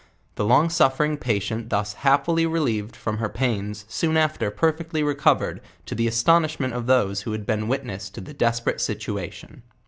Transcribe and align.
The 0.33 0.45
long 0.45 0.71
suffering 0.71 1.15
patient 1.17 1.69
thus 1.69 1.93
happily 2.01 2.47
relieved 2.47 2.95
from 2.95 3.19
her 3.19 3.29
pains, 3.29 3.85
soon 3.87 4.17
after 4.17 4.49
perfectly 4.49 5.03
recovered, 5.03 5.61
to 5.85 5.93
the 5.93 6.07
astonishment 6.07 6.73
of 6.73 6.87
those 6.87 7.21
who 7.21 7.33
had 7.33 7.45
been 7.45 7.67
witnesses 7.67 8.09
to 8.13 8.21
the 8.21 8.33
desperate 8.33 8.81
situation. 8.81 9.61